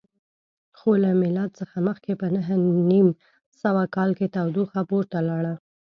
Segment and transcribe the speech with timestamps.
[0.77, 2.55] خو له میلاد څخه مخکې په نهه
[2.89, 3.07] نیم
[3.61, 5.53] سوه کال کې تودوخه پورته لاړه